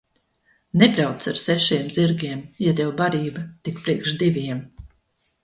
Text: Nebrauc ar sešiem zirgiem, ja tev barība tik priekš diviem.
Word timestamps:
Nebrauc 0.83 1.27
ar 1.31 1.37
sešiem 1.41 1.85
zirgiem, 1.97 2.41
ja 2.65 2.73
tev 2.81 2.91
barība 3.03 3.45
tik 3.69 3.79
priekš 3.85 4.17
diviem. 4.25 4.67